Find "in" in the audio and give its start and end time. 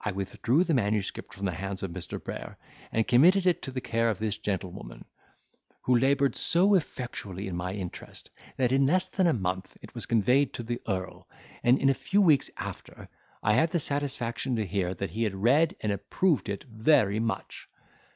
7.46-7.54, 8.72-8.86, 11.78-11.88